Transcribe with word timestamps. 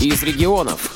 из 0.00 0.22
регионов. 0.22 0.92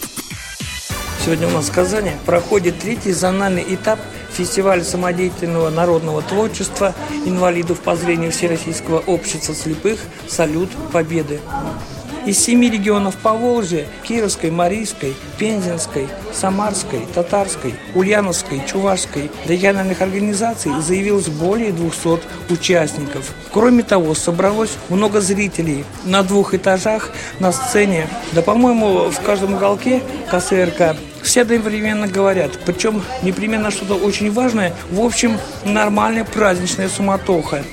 Сегодня 1.25 1.49
у 1.49 1.51
нас 1.51 1.69
в 1.69 1.73
Казани 1.73 2.13
проходит 2.27 2.79
третий 2.79 3.13
зональный 3.13 3.65
этап 3.75 3.99
фестиваля 4.31 4.85
самодеятельного 4.85 5.71
народного 5.71 6.23
творчества 6.23 6.95
инвалидов 7.25 7.81
по 7.81 7.97
зрению 7.97 8.31
Всероссийского 8.31 8.99
общества 8.99 9.55
слепых 9.55 10.01
«Салют 10.29 10.71
Победы». 10.93 11.41
Из 12.27 12.39
семи 12.39 12.69
регионов 12.69 13.17
Поволжья– 13.17 13.87
Кировской, 14.03 14.51
Марийской, 14.51 15.15
Пензенской, 15.39 16.07
Самарской, 16.35 17.07
Татарской, 17.15 17.75
Ульяновской, 17.95 18.63
Чувашской– 18.67 19.31
региональных 19.47 20.03
организаций 20.03 20.71
заявилось 20.83 21.29
более 21.29 21.73
200 21.73 22.21
участников. 22.51 23.33
Кроме 23.51 23.83
того, 23.83 24.15
собралось 24.15 24.77
много 24.91 25.21
зрителей 25.23 25.85
на 26.05 26.23
двух 26.23 26.53
этажах 26.53 27.11
на 27.39 27.53
сцене. 27.53 28.07
Да, 28.33 28.43
по-моему, 28.43 29.11
в 29.11 29.21
каждом 29.23 29.55
уголке 29.55 30.03
КСРК 30.31 30.97
все 31.23 31.43
одновременно 31.43 32.07
говорят, 32.07 32.53
причем 32.67 33.03
непременно 33.23 33.71
что-то 33.71 33.95
очень 33.95 34.31
важное, 34.31 34.75
в 34.91 35.01
общем, 35.01 35.39
нормальная 35.65 36.25
праздничная 36.25 36.89
суматоха. 36.89 37.65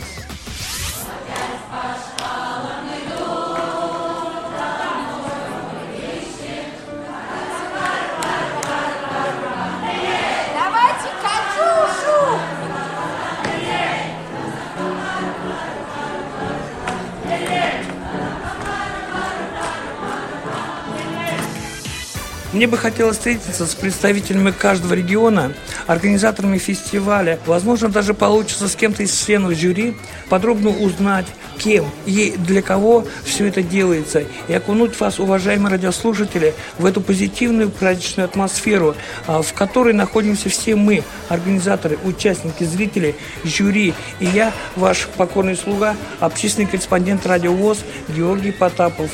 Мне 22.58 22.66
бы 22.66 22.76
хотелось 22.76 23.18
встретиться 23.18 23.68
с 23.68 23.76
представителями 23.76 24.50
каждого 24.50 24.96
региона, 24.96 25.54
организаторами 25.86 26.58
фестиваля. 26.58 27.38
Возможно, 27.46 27.88
даже 27.88 28.16
получится 28.16 28.68
с 28.68 28.76
кем-то 28.76 29.04
из 29.04 29.16
членов 29.16 29.54
жюри 29.54 29.96
подробно 30.28 30.72
узнать, 30.72 31.28
кем 31.60 31.86
и 32.08 32.34
для 32.36 32.64
кого 32.64 33.06
все 33.24 33.46
это 33.46 33.62
делается. 33.62 34.24
И 34.48 34.54
окунуть 34.54 35.00
вас, 35.00 35.20
уважаемые 35.20 35.74
радиослушатели, 35.74 36.56
в 36.80 36.88
эту 36.88 37.00
позитивную 37.00 37.70
праздничную 37.70 38.26
атмосферу, 38.26 38.96
а, 39.28 39.44
в 39.44 39.54
которой 39.54 39.94
находимся 39.94 40.50
все 40.50 40.76
мы, 40.76 41.04
организаторы, 41.30 42.00
участники, 42.04 42.64
зрители, 42.64 43.14
жюри. 43.44 43.94
И 44.20 44.26
я, 44.26 44.52
ваш 44.76 45.08
покорный 45.16 45.56
слуга, 45.56 45.96
общественный 46.20 46.68
корреспондент 46.68 47.24
радио 47.28 47.54
ВОЗ 47.54 47.78
Георгий 48.08 48.52
Потапов. 48.52 49.12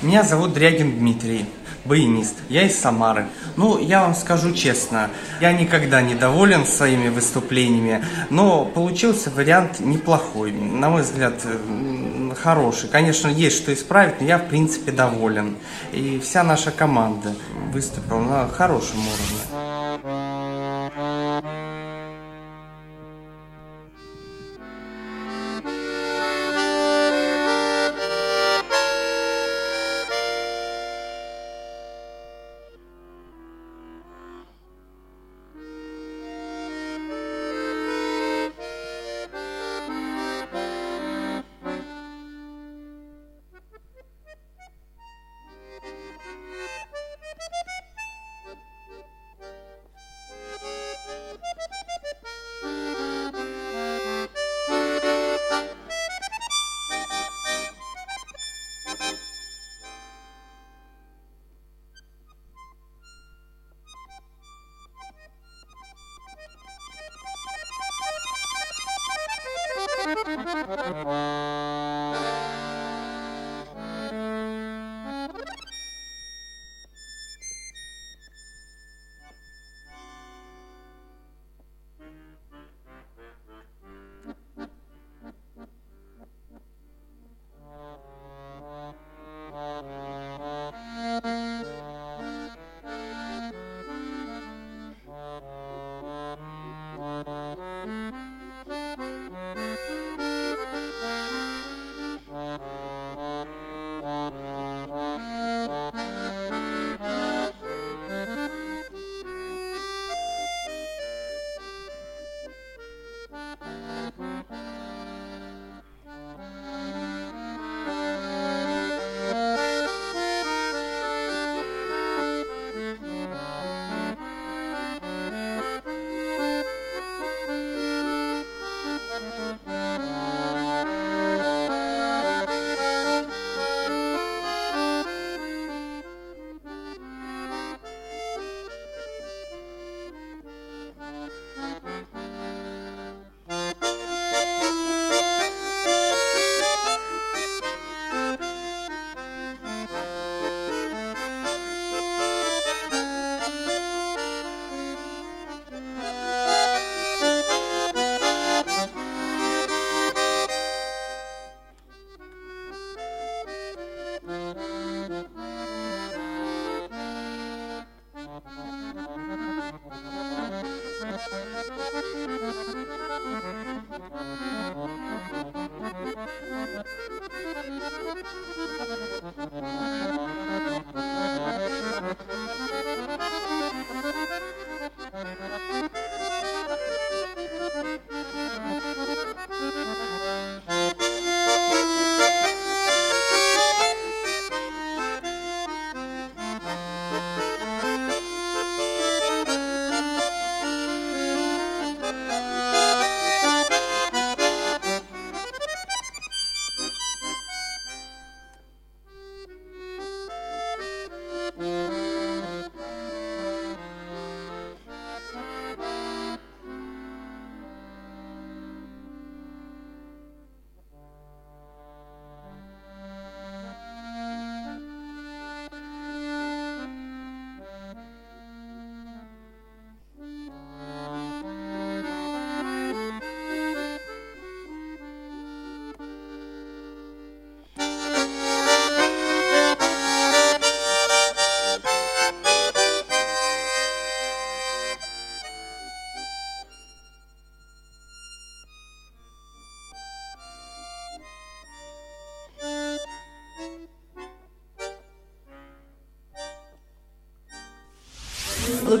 Меня 0.00 0.22
зовут 0.22 0.54
Дрягин 0.54 0.98
Дмитрий, 0.98 1.44
баянист. 1.84 2.34
Я 2.48 2.62
из 2.66 2.78
Самары. 2.78 3.26
Ну, 3.56 3.78
я 3.78 4.02
вам 4.02 4.14
скажу 4.14 4.52
честно, 4.52 5.10
я 5.40 5.52
никогда 5.52 6.02
не 6.02 6.14
доволен 6.14 6.66
своими 6.66 7.08
выступлениями, 7.08 8.04
но 8.30 8.64
получился 8.64 9.30
вариант 9.30 9.80
неплохой. 9.80 10.52
На 10.52 10.88
мой 10.88 11.02
взгляд, 11.02 11.34
м, 11.44 12.34
хороший. 12.40 12.88
Конечно, 12.88 13.28
есть 13.28 13.56
что 13.56 13.72
исправить, 13.72 14.20
но 14.20 14.26
я, 14.26 14.38
в 14.38 14.48
принципе, 14.48 14.92
доволен. 14.92 15.56
И 15.92 16.20
вся 16.22 16.42
наша 16.42 16.70
команда 16.70 17.34
выступила 17.72 18.20
на 18.20 18.48
хорошем 18.48 18.98
уровне. 18.98 19.53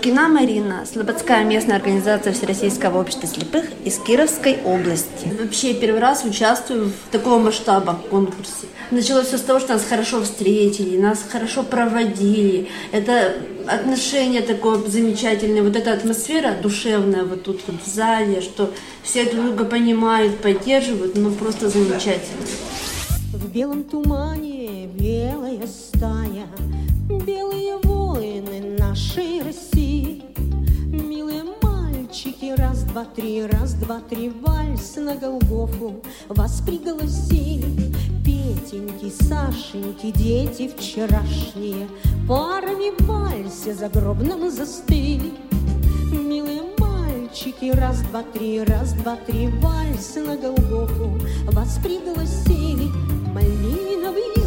Лукина 0.04 0.28
Марина, 0.28 0.84
Слободская 0.84 1.44
местная 1.44 1.76
организация 1.76 2.34
Всероссийского 2.34 3.00
общества 3.00 3.26
слепых 3.26 3.64
из 3.86 3.96
Кировской 3.96 4.58
области. 4.62 5.32
Вообще 5.40 5.72
первый 5.72 5.98
раз 5.98 6.26
участвую 6.26 6.88
в 6.90 7.10
таком 7.10 7.44
масштаба 7.44 7.98
конкурсе. 8.10 8.66
Началось 8.90 9.28
все 9.28 9.38
с 9.38 9.40
того, 9.40 9.60
что 9.60 9.72
нас 9.72 9.84
хорошо 9.88 10.22
встретили, 10.22 11.00
нас 11.00 11.24
хорошо 11.26 11.62
проводили. 11.62 12.68
Это 12.92 13.32
отношение 13.66 14.42
такое 14.42 14.76
замечательное, 14.86 15.62
вот 15.62 15.74
эта 15.74 15.94
атмосфера 15.94 16.54
душевная 16.62 17.24
вот 17.24 17.44
тут 17.44 17.62
вот 17.66 17.80
в 17.82 17.88
зале, 17.88 18.42
что 18.42 18.70
все 19.02 19.24
друг 19.24 19.46
друга 19.46 19.64
понимают, 19.64 20.36
поддерживают, 20.36 21.16
ну 21.16 21.30
просто 21.30 21.70
замечательно. 21.70 22.44
В 23.32 23.48
белом 23.48 23.84
тумане 23.84 24.86
белая 24.86 25.66
стая, 25.66 26.46
два, 32.94 33.04
три, 33.06 33.44
раз, 33.44 33.74
два, 33.74 33.98
три, 34.08 34.28
вальс 34.28 34.94
на 34.94 35.16
Голгофу 35.16 36.00
вас 36.28 36.62
пригласили. 36.64 37.92
Петеньки, 38.24 39.10
Сашеньки, 39.10 40.12
дети 40.12 40.68
вчерашние, 40.68 41.88
парами 42.28 42.96
в 42.96 43.06
вальсе 43.08 43.74
загробном 43.74 44.48
застыли. 44.48 45.32
Милые 46.12 46.62
мальчики, 46.78 47.72
раз, 47.72 48.00
два, 48.02 48.22
три, 48.22 48.62
раз, 48.62 48.92
два, 48.92 49.16
три, 49.16 49.48
вальс 49.48 50.14
на 50.14 50.36
Голгофу 50.36 51.18
вас 51.50 51.80
пригласили. 51.82 52.92
Малиновый 53.34 54.43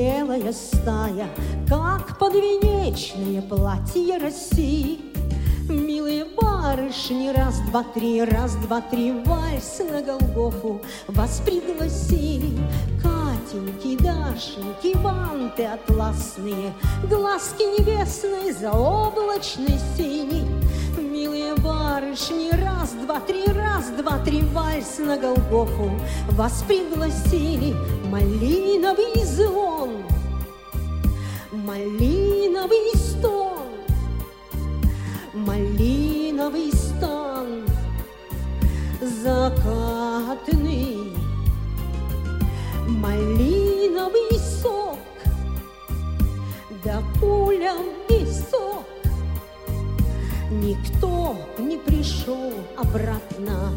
белая 0.00 0.52
стая, 0.52 1.28
Как 1.68 2.18
подвенечное 2.18 3.42
платье 3.42 4.16
России. 4.16 4.98
Милые 5.68 6.24
барышни, 6.24 7.28
раз, 7.28 7.60
два, 7.70 7.84
три, 7.84 8.24
раз, 8.24 8.56
два, 8.56 8.80
три, 8.80 9.12
вальс 9.24 9.80
на 9.80 10.00
Голгофу 10.00 10.80
вас 11.06 11.42
пригласили. 11.44 12.58
Катеньки, 13.50 13.96
Дашеньки, 14.00 14.96
ванты 14.98 15.64
атласные, 15.64 16.72
Глазки 17.08 17.62
небесные, 17.62 18.52
заоблачный 18.52 19.78
синий. 19.96 20.46
Милые 20.96 21.56
барышни, 21.56 22.50
раз, 22.52 22.92
два, 22.92 23.18
три, 23.20 23.46
раз, 23.46 23.90
два, 23.90 24.18
три, 24.18 24.42
вальс 24.42 24.98
на 24.98 25.16
Голгофу 25.16 25.90
вас 26.30 26.62
пригласили. 26.68 27.74
Малиновый 28.08 29.24
звон, 29.24 30.04
малиновый 31.50 32.94
стон, 32.94 33.66
малиновый 35.34 36.70
стан, 36.72 37.64
закатный, 39.00 39.60
малиновый 42.90 44.38
сок, 44.38 44.98
да 46.84 47.02
пуля 47.18 47.74
в 47.74 48.12
висок. 48.12 48.84
Никто 50.50 51.36
не 51.58 51.76
пришел 51.78 52.52
обратно. 52.76 53.72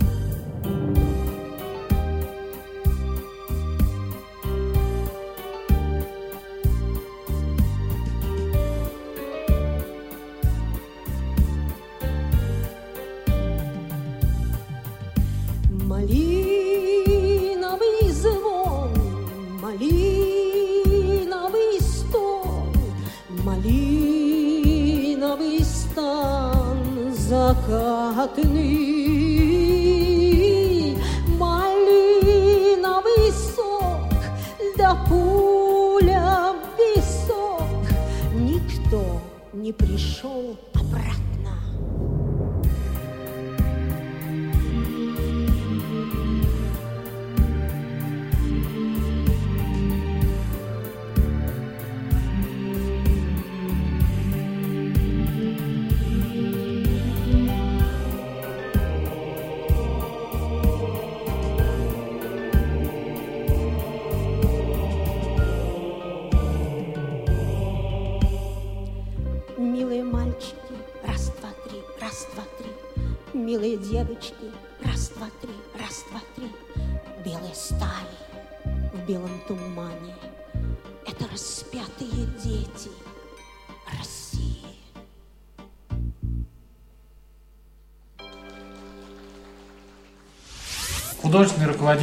Закатный, 27.67 28.67
малиновый 31.39 33.32
сок, 33.32 34.13
да 34.77 34.96
пуля 35.08 36.53
в 36.53 36.58
висок. 36.77 37.86
Никто 38.34 39.22
не 39.53 39.72
пришел 39.72 40.58
обратно. 40.74 41.23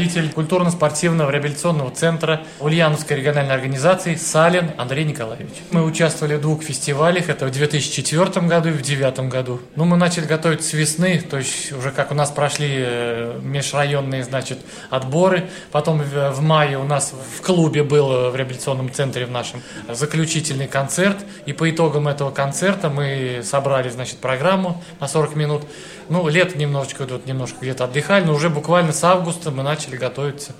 Руководитель 0.00 0.32
культурно-спортивного 0.32 1.30
реабилитационного 1.30 1.90
центра 1.90 2.40
Ульяновской 2.60 3.18
региональной 3.18 3.54
организации 3.54 4.14
Салин 4.14 4.70
Андрей 4.78 5.04
Николаевич. 5.04 5.52
Мы 5.72 5.84
участвовали 5.84 6.36
в 6.36 6.40
двух 6.40 6.62
фестивалях, 6.62 7.28
это 7.28 7.44
в 7.44 7.50
2004 7.50 8.46
году 8.46 8.70
и 8.70 8.72
в 8.72 8.76
2009 8.76 9.28
году. 9.28 9.60
Ну, 9.76 9.84
мы 9.84 9.98
начали 9.98 10.24
готовить 10.24 10.64
с 10.64 10.72
весны, 10.72 11.20
то 11.20 11.36
есть 11.36 11.72
уже 11.72 11.90
как 11.90 12.12
у 12.12 12.14
нас 12.14 12.30
прошли 12.30 12.68
э, 12.70 13.40
межрайонные, 13.42 14.24
значит, 14.24 14.60
отборы. 14.88 15.50
Потом 15.70 16.00
в, 16.00 16.40
мае 16.40 16.78
у 16.78 16.84
нас 16.84 17.12
в 17.36 17.42
клубе 17.42 17.82
был 17.82 18.10
э, 18.10 18.30
в 18.30 18.36
реабилитационном 18.36 18.90
центре 18.90 19.26
в 19.26 19.30
нашем 19.30 19.60
заключительный 19.86 20.66
концерт. 20.66 21.18
И 21.44 21.52
по 21.52 21.68
итогам 21.68 22.08
этого 22.08 22.30
концерта 22.30 22.88
мы 22.88 23.42
собрали, 23.44 23.90
значит, 23.90 24.16
программу 24.16 24.82
на 24.98 25.08
40 25.08 25.36
минут. 25.36 25.64
Ну, 26.10 26.26
лето 26.26 26.58
немножечко, 26.58 27.06
вот 27.06 27.26
немножко 27.26 27.58
где-то 27.60 27.84
отдыхали, 27.84 28.24
но 28.24 28.34
уже 28.34 28.50
буквально 28.50 28.92
с 28.92 29.04
августа 29.04 29.52
мы 29.52 29.62
начали 29.62 29.89
готовиться 29.96 30.52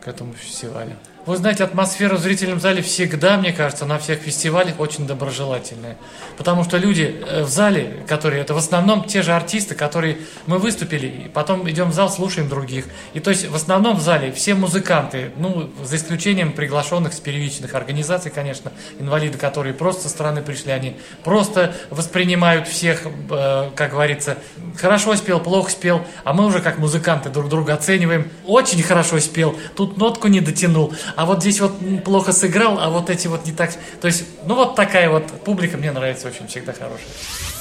к 0.00 0.08
этому 0.08 0.34
фестивалю. 0.34 0.96
Вы 1.26 1.36
знаете, 1.36 1.64
атмосфера 1.64 2.16
в 2.16 2.20
зрительном 2.20 2.60
зале 2.60 2.80
всегда, 2.80 3.36
мне 3.36 3.52
кажется, 3.52 3.84
на 3.84 3.98
всех 3.98 4.20
фестивалях 4.20 4.80
очень 4.80 5.06
доброжелательная. 5.06 5.98
Потому 6.38 6.64
что 6.64 6.78
люди 6.78 7.22
э, 7.26 7.42
в 7.42 7.48
зале, 7.48 8.04
которые, 8.08 8.40
это 8.40 8.54
в 8.54 8.56
основном 8.56 9.04
те 9.04 9.20
же 9.20 9.32
артисты, 9.32 9.74
которые 9.74 10.16
мы 10.46 10.58
выступили, 10.58 11.06
и 11.06 11.28
потом 11.28 11.68
идем 11.68 11.90
в 11.90 11.92
зал, 11.92 12.08
слушаем 12.08 12.48
других. 12.48 12.86
И 13.12 13.20
то 13.20 13.28
есть 13.28 13.46
в 13.46 13.54
основном 13.54 13.98
в 13.98 14.00
зале 14.00 14.32
все 14.32 14.54
музыканты, 14.54 15.30
ну, 15.36 15.68
за 15.84 15.96
исключением 15.96 16.52
приглашенных 16.52 17.12
с 17.12 17.20
первичных 17.20 17.74
организаций, 17.74 18.30
конечно, 18.30 18.72
инвалиды, 18.98 19.36
которые 19.36 19.74
просто 19.74 20.04
со 20.04 20.08
стороны 20.08 20.40
пришли, 20.40 20.72
они 20.72 20.96
просто 21.22 21.74
воспринимают 21.90 22.66
всех, 22.66 23.02
э, 23.30 23.70
как 23.76 23.90
говорится, 23.90 24.38
хорошо 24.78 25.14
спел, 25.16 25.38
плохо 25.38 25.70
спел, 25.70 26.06
а 26.24 26.32
мы 26.32 26.46
уже 26.46 26.60
как 26.60 26.78
музыканты 26.78 27.28
друг 27.28 27.50
друга 27.50 27.74
оцениваем. 27.74 28.30
Очень 28.46 28.82
хорошо 28.82 29.20
спел, 29.20 29.54
тут 29.76 29.98
нотку 29.98 30.28
не 30.28 30.40
дотянул, 30.40 30.94
а 31.16 31.26
вот 31.26 31.40
здесь 31.40 31.60
вот 31.60 31.72
плохо 32.04 32.32
сыграл, 32.32 32.78
а 32.78 32.90
вот 32.90 33.10
эти 33.10 33.26
вот 33.26 33.46
не 33.46 33.52
так. 33.52 33.70
То 34.00 34.06
есть, 34.06 34.24
ну 34.46 34.54
вот 34.54 34.76
такая 34.76 35.10
вот 35.10 35.26
публика 35.44 35.76
мне 35.76 35.92
нравится 35.92 36.28
очень, 36.28 36.46
всегда 36.46 36.72
хорошая. 36.72 37.59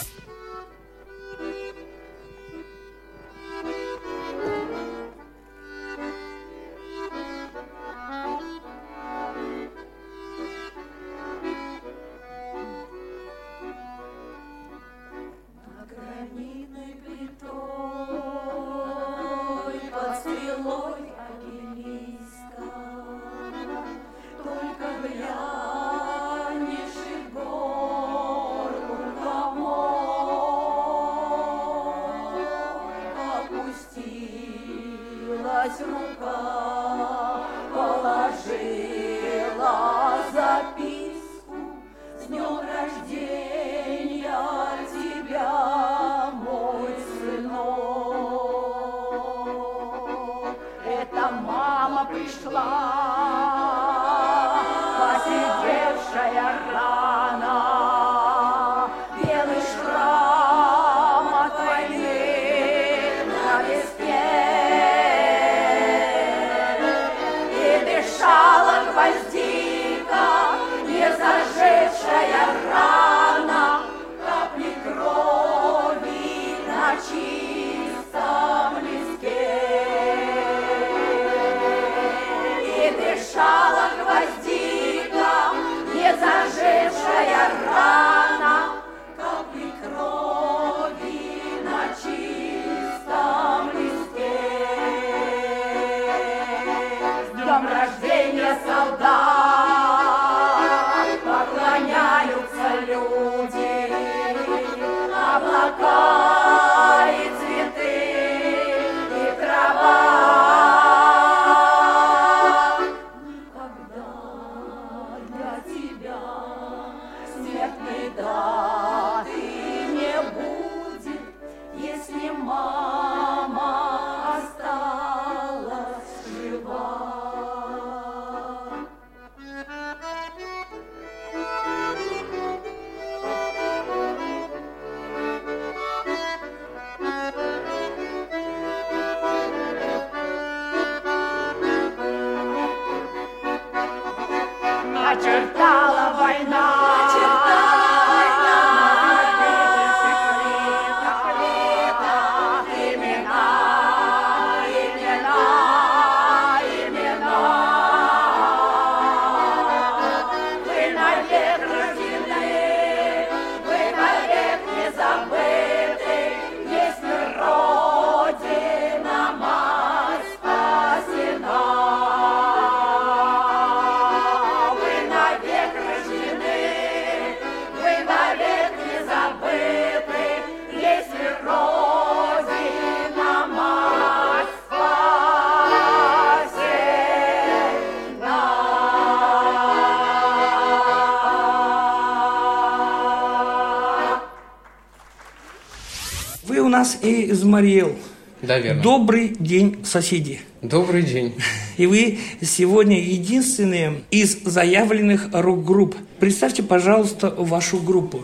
Нас 196.80 196.98
из 197.02 197.44
Мариэл. 197.44 197.94
Да, 198.42 198.58
верно. 198.58 198.82
Добрый 198.82 199.36
день, 199.38 199.84
соседи. 199.84 200.40
Добрый 200.62 201.04
день. 201.04 201.36
И 201.76 201.86
вы 201.86 202.20
сегодня 202.42 203.02
единственные 203.02 204.04
из 204.12 204.44
заявленных 204.46 205.28
рок-групп. 205.34 205.98
Представьте, 206.22 206.64
пожалуйста, 206.64 207.32
вашу 207.32 207.82
группу. 207.82 208.22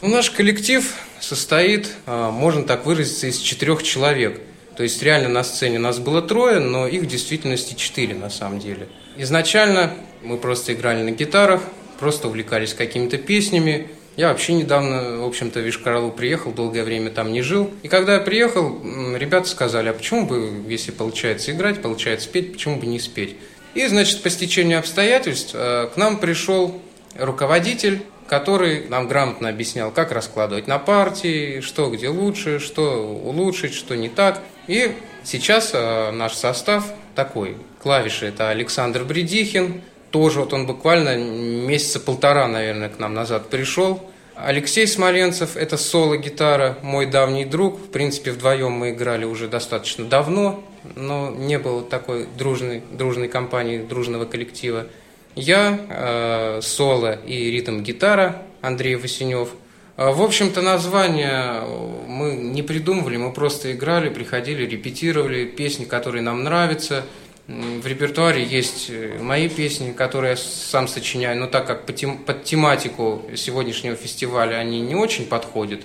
Ну, 0.00 0.08
наш 0.08 0.30
коллектив 0.30 0.90
состоит, 1.20 1.90
а, 2.06 2.30
можно 2.30 2.62
так 2.62 2.86
выразиться, 2.86 3.26
из 3.26 3.36
четырех 3.36 3.82
человек. 3.82 4.40
То 4.74 4.84
есть 4.84 5.02
реально 5.02 5.28
на 5.28 5.44
сцене 5.44 5.78
нас 5.78 5.98
было 5.98 6.22
трое, 6.22 6.60
но 6.60 6.86
их 6.88 7.02
в 7.02 7.06
действительности 7.06 7.74
четыре 7.74 8.14
на 8.14 8.30
самом 8.30 8.58
деле. 8.58 8.88
Изначально 9.18 9.92
мы 10.22 10.38
просто 10.38 10.72
играли 10.72 11.02
на 11.02 11.10
гитарах, 11.10 11.60
просто 12.00 12.28
увлекались 12.28 12.72
какими-то 12.72 13.18
песнями. 13.18 13.88
Я 14.18 14.30
вообще 14.30 14.54
недавно, 14.54 15.18
в 15.18 15.26
общем-то, 15.26 15.60
в 15.60 15.62
Вишкаралу 15.62 16.10
приехал, 16.10 16.50
долгое 16.50 16.82
время 16.82 17.08
там 17.10 17.32
не 17.32 17.40
жил. 17.40 17.70
И 17.84 17.88
когда 17.88 18.14
я 18.14 18.20
приехал, 18.20 18.82
ребята 19.14 19.48
сказали, 19.48 19.90
а 19.90 19.92
почему 19.92 20.26
бы, 20.26 20.64
если 20.66 20.90
получается 20.90 21.52
играть, 21.52 21.80
получается 21.80 22.28
петь, 22.28 22.52
почему 22.52 22.80
бы 22.80 22.86
не 22.86 22.98
спеть? 22.98 23.36
И, 23.74 23.86
значит, 23.86 24.20
по 24.24 24.28
стечению 24.28 24.80
обстоятельств 24.80 25.52
э, 25.54 25.88
к 25.94 25.96
нам 25.96 26.16
пришел 26.18 26.82
руководитель, 27.16 28.02
который 28.26 28.88
нам 28.88 29.06
грамотно 29.06 29.50
объяснял, 29.50 29.92
как 29.92 30.10
раскладывать 30.10 30.66
на 30.66 30.80
партии, 30.80 31.60
что 31.60 31.88
где 31.88 32.08
лучше, 32.08 32.58
что 32.58 33.06
улучшить, 33.24 33.72
что 33.72 33.94
не 33.94 34.08
так. 34.08 34.42
И 34.66 34.96
сейчас 35.22 35.70
э, 35.74 36.10
наш 36.10 36.32
состав 36.32 36.92
такой. 37.14 37.56
Клавиши 37.80 38.26
это 38.26 38.50
Александр 38.50 39.04
Бредихин, 39.04 39.80
тоже 40.10 40.40
вот 40.40 40.52
он 40.52 40.66
буквально 40.66 41.16
месяца 41.16 42.00
полтора, 42.00 42.48
наверное, 42.48 42.88
к 42.88 42.98
нам 42.98 43.14
назад 43.14 43.48
пришел. 43.50 44.02
Алексей 44.34 44.86
Смоленцев– 44.86 45.56
это 45.56 45.76
соло-гитара, 45.76 46.78
мой 46.82 47.06
давний 47.06 47.44
друг. 47.44 47.78
В 47.78 47.90
принципе, 47.90 48.30
вдвоем 48.30 48.70
мы 48.70 48.90
играли 48.90 49.24
уже 49.24 49.48
достаточно 49.48 50.04
давно, 50.04 50.62
но 50.94 51.30
не 51.30 51.58
было 51.58 51.82
такой 51.82 52.28
дружной, 52.38 52.82
дружной 52.92 53.26
компании, 53.26 53.78
дружного 53.78 54.26
коллектива. 54.26 54.86
Я, 55.34 55.80
э, 55.88 56.60
соло 56.62 57.14
и 57.26 57.50
ритм-гитара 57.50 58.42
Андрей 58.60 58.94
Васенев. 58.94 59.48
Э, 59.96 60.12
В 60.12 60.22
общем-то, 60.22 60.62
название 60.62 61.62
мы 62.06 62.34
не 62.34 62.62
придумывали, 62.62 63.16
мы 63.16 63.32
просто 63.32 63.72
играли, 63.72 64.08
приходили, 64.08 64.64
репетировали 64.64 65.46
песни, 65.46 65.84
которые 65.84 66.22
нам 66.22 66.44
нравятся. 66.44 67.04
В 67.48 67.86
репертуаре 67.86 68.44
есть 68.44 68.90
э, 68.90 69.18
мои 69.22 69.48
песни, 69.48 69.92
которые 69.92 70.32
я 70.32 70.36
сам 70.36 70.86
сочиняю, 70.86 71.40
но 71.40 71.46
так 71.46 71.66
как 71.66 71.86
по 71.86 71.94
под 71.94 72.44
тематику 72.44 73.22
сегодняшнего 73.36 73.96
фестиваля 73.96 74.56
они 74.56 74.82
не 74.82 74.94
очень 74.94 75.24
подходят, 75.24 75.80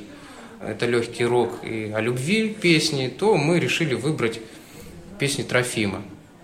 это 0.60 0.86
легкий 0.86 1.24
рок 1.24 1.64
и 1.64 1.90
о 1.96 2.02
любви 2.02 2.50
песни, 2.50 3.08
то 3.08 3.38
мы 3.38 3.62
решили 3.62 3.94
выбрать 3.94 4.42
песни 5.20 5.44
Трофима. 5.44 6.02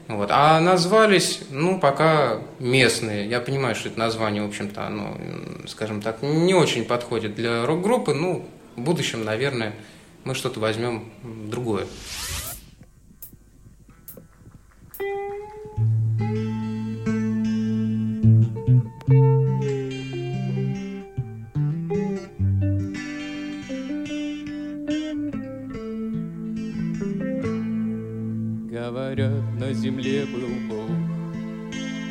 Вот. 0.08 0.30
А 0.32 0.62
назвались, 0.62 1.42
ну, 1.50 1.82
пока 1.82 2.40
местные. 2.60 3.28
Я 3.28 3.42
понимаю, 3.42 3.76
что 3.76 3.90
это 3.90 4.00
название, 4.00 4.44
в 4.44 4.48
общем-то, 4.48 4.88
оно, 4.88 5.18
скажем 5.68 6.02
так, 6.02 6.22
не 6.22 6.54
очень 6.54 6.86
подходит 6.86 7.36
для 7.36 7.66
рок-группы. 7.66 8.14
Ну, 8.14 8.48
в 8.78 8.82
будущем, 8.82 9.26
наверное, 9.26 9.76
мы 10.24 10.34
что-то 10.34 10.62
возьмем 10.62 11.12
другое. 11.24 11.88
Говорят, 29.10 29.60
на 29.60 29.74
земле 29.74 30.24
был 30.28 30.50
Бог, 30.70 30.92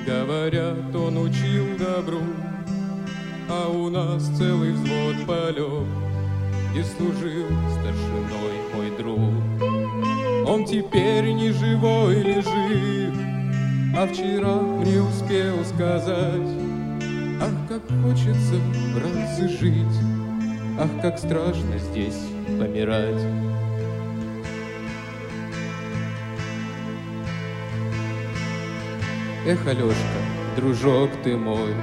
Говорят, 0.05 0.97
он 0.97 1.19
учил 1.19 1.65
добру, 1.79 2.19
А 3.49 3.69
у 3.69 3.89
нас 3.89 4.27
целый 4.37 4.73
взвод 4.73 5.15
полег, 5.25 5.87
Где 6.73 6.83
служил 6.83 7.47
старшиной 7.71 8.59
мой 8.75 8.91
друг. 8.99 10.49
Он 10.49 10.65
теперь 10.65 11.31
не 11.35 11.53
живой 11.53 12.17
лежит, 12.17 13.15
А 13.97 14.05
вчера 14.09 14.57
мне 14.57 15.01
успел 15.01 15.65
сказать, 15.67 16.51
Ах, 17.41 17.53
как 17.69 17.83
хочется, 18.03 18.57
братцы, 18.97 19.49
жить, 19.49 20.01
Ах, 20.81 20.91
как 21.01 21.17
страшно 21.21 21.79
здесь 21.79 22.19
помирать. 22.59 23.48
Эх, 29.51 29.67
Алешка, 29.67 30.21
дружок 30.57 31.09
ты 31.25 31.35
мой, 31.35 31.75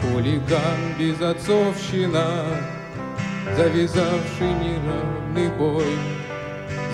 Хулиган 0.00 0.80
безотцовщина, 0.98 2.58
Завязавший 3.56 4.52
неравный 4.60 5.56
бой 5.56 5.86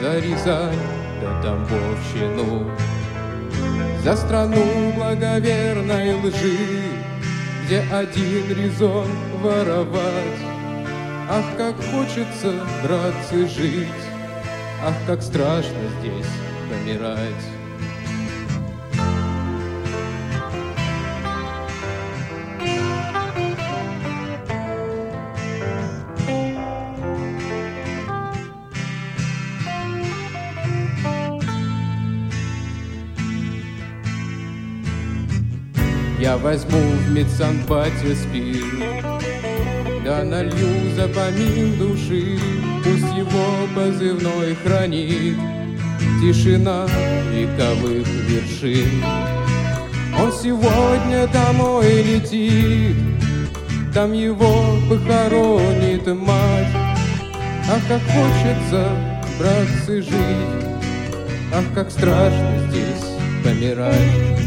За 0.03 0.19
Рязань 0.19 0.77
да 1.23 1.41
Тамбовщину. 1.41 2.71
За 4.05 4.17
страну 4.17 4.93
благоверной 4.95 6.13
лжи, 6.17 6.59
Где 7.65 7.81
один 7.91 8.51
резон 8.55 9.09
воровать. 9.41 10.43
Ах, 11.31 11.45
как 11.57 11.75
хочется, 11.91 12.53
братцы, 12.85 13.49
жить, 13.49 13.89
Ах, 14.85 14.95
как 15.07 15.23
страшно 15.23 15.89
здесь 16.01 16.29
помирать. 16.69 17.58
Возьму 36.43 36.79
в 36.79 37.11
медсанбате 37.13 38.15
спирт, 38.15 39.23
Да 40.05 40.25
налью 40.25 40.95
за 40.97 41.09
помин 41.09 41.79
души, 41.79 42.39
Пусть 42.85 43.17
его 43.17 43.67
позывной 43.75 44.55
хранит 44.65 45.37
Тишина 46.21 46.87
вековых 47.33 48.07
вершин. 48.29 49.05
Он 50.21 50.33
сегодня 50.33 51.29
домой 51.29 52.03
летит, 52.03 52.97
Там 53.95 54.13
его 54.13 54.77
похоронит 54.89 56.07
мать. 56.07 56.67
Ах, 57.71 57.83
как 57.87 58.01
хочется, 58.03 58.91
братцы, 59.39 60.03
жить, 60.03 60.65
Ах, 61.55 61.65
как 61.75 61.91
страшно 61.91 62.67
здесь 62.69 63.05
помирать. 63.45 64.38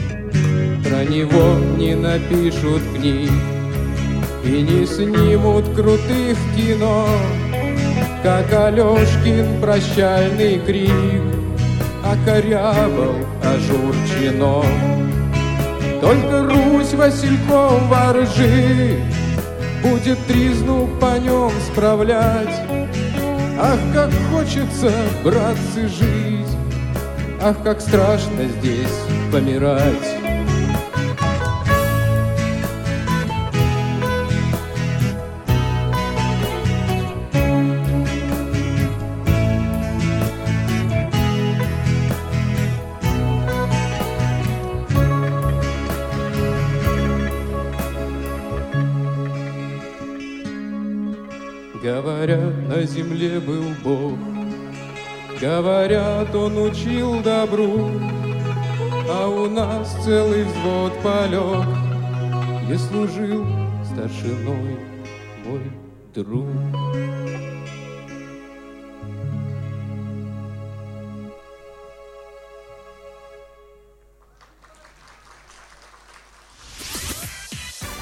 Про 0.92 1.06
него 1.06 1.56
не 1.78 1.96
напишут 1.96 2.82
книг 2.94 3.32
И 4.44 4.62
не 4.62 4.86
снимут 4.86 5.64
крутых 5.74 6.38
кино 6.54 7.08
Как 8.22 8.52
Алешкин 8.52 9.62
прощальный 9.62 10.60
крик 10.60 10.92
Окорябал 12.04 13.16
ожурчено 13.42 14.66
Только 16.02 16.44
Русь 16.44 16.94
Васильков 16.94 17.88
воржи 17.88 18.98
Будет 19.82 20.20
тризну 20.28 20.90
по 21.00 21.18
нем 21.18 21.52
справлять. 21.72 22.62
Ах, 23.58 23.80
как 23.94 24.12
хочется, 24.30 24.92
братцы, 25.24 25.88
жить 25.88 26.58
Ах, 27.42 27.56
как 27.64 27.80
страшно 27.80 28.44
здесь 28.60 29.00
помирать 29.32 30.21
Говорят, 51.82 52.68
на 52.68 52.84
земле 52.84 53.40
был 53.40 53.64
Бог, 53.84 54.16
Говорят, 55.42 56.36
он 56.36 56.56
учил 56.60 57.24
добру, 57.24 57.90
А 59.10 59.28
у 59.28 59.50
нас 59.50 59.98
целый 60.06 60.44
взвод 60.44 60.94
полег, 61.02 61.66
Где 62.66 62.78
служил 62.78 63.48
старшиной 63.84 64.78
мой 65.44 65.72
друг. 66.14 66.46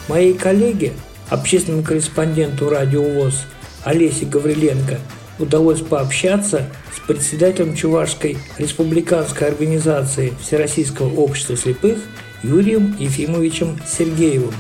Моей 0.10 0.34
коллеге, 0.34 0.92
общественному 1.30 1.86
корреспонденту 1.86 2.70
радио 2.70 3.04
ВОЗ 3.04 3.46
Олесе 3.84 4.26
Гавриленко 4.26 5.00
удалось 5.40 5.82
пообщаться 5.82 6.66
с 6.96 7.00
председателем 7.08 7.76
Чувашской 7.76 8.38
республиканской 8.58 9.48
организации 9.48 10.34
Всероссийского 10.42 11.14
общества 11.20 11.56
слепых 11.56 12.00
Юрием 12.44 12.96
Ефимовичем 13.00 13.80
Сергеевым. 13.88 14.54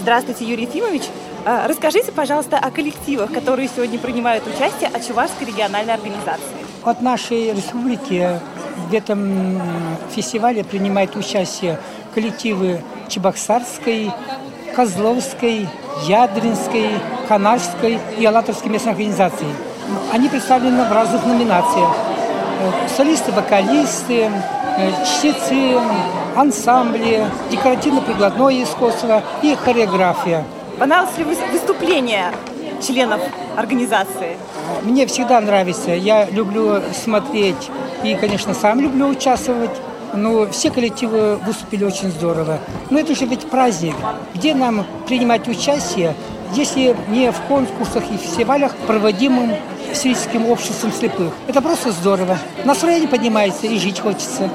Здравствуйте, 0.00 0.44
Юрий 0.44 0.64
Ефимович. 0.64 1.02
А, 1.44 1.66
Расскажите, 1.68 2.12
пожалуйста, 2.12 2.58
о 2.58 2.70
коллективах, 2.70 3.32
которые 3.32 3.68
сегодня 3.68 3.98
принимают 3.98 4.44
участие 4.46 4.88
от 4.88 5.06
Чувашской 5.06 5.46
региональной 5.46 5.94
организации. 5.94 6.42
От 6.82 7.02
нашей 7.02 7.52
республики 7.52 8.40
в 8.90 8.94
этом 8.94 9.60
фестивале 10.14 10.64
принимают 10.64 11.16
участие 11.16 11.78
коллективы 12.14 12.80
Чебоксарской, 13.08 14.10
Козловской, 14.74 15.68
Ядринской, 16.06 16.90
Канарской 17.28 17.98
и 18.18 18.24
Алатовской 18.24 18.70
местной 18.70 18.92
организации. 18.92 19.46
Они 20.12 20.28
представлены 20.28 20.84
в 20.84 20.92
разных 20.92 21.24
номинациях. 21.26 21.90
Э, 22.62 22.88
Солисты, 22.96 23.32
вокалисты, 23.32 24.30
э, 24.78 24.90
чтецы, 25.04 25.78
ансамбли, 26.36 27.26
декоративно-прикладное 27.50 28.62
искусство 28.62 29.22
и 29.42 29.54
хореография. 29.54 30.44
Понравилось 30.78 31.18
ли 31.18 31.24
выс- 31.24 31.52
выступление 31.52 32.32
членов 32.86 33.20
организации? 33.56 34.36
Мне 34.82 35.06
всегда 35.06 35.40
нравится. 35.40 35.90
Я 35.90 36.26
люблю 36.30 36.80
смотреть 36.94 37.70
и, 38.02 38.14
конечно, 38.14 38.54
сам 38.54 38.80
люблю 38.80 39.08
участвовать. 39.08 39.70
Но 40.14 40.46
все 40.50 40.70
коллективы 40.70 41.36
выступили 41.36 41.84
очень 41.84 42.10
здорово. 42.10 42.58
Но 42.90 42.98
это 42.98 43.14
же 43.14 43.26
ведь 43.26 43.48
праздник. 43.48 43.94
Где 44.34 44.54
нам 44.54 44.84
принимать 45.06 45.46
участие, 45.48 46.14
если 46.54 46.96
не 47.08 47.30
в 47.30 47.40
конкурсах 47.42 48.04
и 48.10 48.16
фестивалях, 48.16 48.74
проводимым 48.86 49.52
Сирийским 49.94 50.46
обществом 50.46 50.92
слепых? 50.92 51.32
Это 51.48 51.60
просто 51.60 51.90
здорово. 51.92 52.38
Настроение 52.64 53.08
поднимается 53.08 53.66
и 53.66 53.78
жить 53.78 54.00
хочется. 54.00 54.48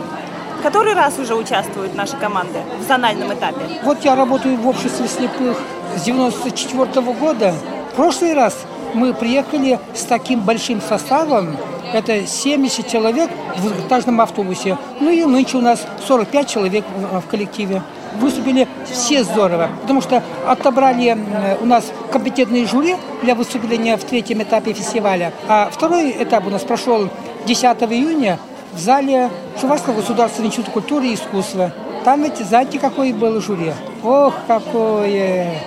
Который 0.64 0.94
раз 0.94 1.20
уже 1.20 1.36
участвуют 1.36 1.94
наши 1.94 2.18
команды 2.18 2.60
в 2.80 2.88
зональном 2.88 3.34
этапе? 3.34 3.60
Вот 3.84 4.04
я 4.04 4.16
работаю 4.16 4.58
в 4.58 4.68
обществе 4.68 5.08
слепых 5.08 5.58
с 5.96 6.02
94 6.02 7.02
года. 7.14 7.54
В 7.92 7.96
прошлый 7.96 8.34
раз 8.34 8.58
мы 8.96 9.14
приехали 9.14 9.80
с 9.94 10.04
таким 10.04 10.40
большим 10.42 10.82
составом, 10.82 11.58
Это 11.94 12.28
70 12.28 12.88
человек 12.88 13.30
в 13.58 13.88
каждом 13.88 14.20
автобусе. 14.20 14.78
Ну 15.00 15.10
и 15.10 15.24
нынче 15.24 15.58
у 15.58 15.62
нас 15.62 15.86
45 16.08 16.50
человек 16.50 16.84
в 17.26 17.30
коллективе. 17.30 17.82
Выступили 18.20 18.68
все 18.86 19.24
здорово, 19.24 19.70
потому 19.82 20.02
что 20.02 20.24
отобрали 20.48 21.18
у 21.62 21.66
нас 21.66 21.86
компетентные 22.12 22.66
жюри 22.66 22.96
для 23.22 23.36
выступления 23.36 23.98
в 23.98 24.04
третьем 24.04 24.42
этапе 24.42 24.74
фестиваля. 24.74 25.34
А 25.48 25.70
второй 25.72 26.12
этап 26.12 26.48
у 26.48 26.50
нас 26.50 26.64
прошел 26.64 27.10
10 27.46 27.64
июня 27.64 28.40
в 28.74 28.80
зале 28.80 29.30
Чувашского 29.60 29.96
государственного 29.96 30.48
института 30.48 30.72
культуры 30.72 31.08
и 31.08 31.16
искусства. 31.16 31.72
Там 32.04 32.24
ведь 32.24 32.38
знаете, 32.38 32.80
какой 32.80 33.14
был 33.14 33.40
жюри? 33.42 33.74
Ох, 34.04 34.34
какое! 34.48 35.60